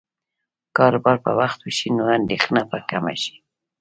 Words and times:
که 0.65 0.69
کار 0.77 0.93
په 1.25 1.31
وخت 1.39 1.59
وشي، 1.63 1.89
نو 1.97 2.03
اندېښنه 2.17 2.61
به 2.69 2.77
کمه 2.89 3.13
شي. 3.23 3.35